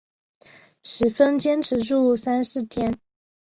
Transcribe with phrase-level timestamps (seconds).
[0.81, 2.97] 十分坚持住三四天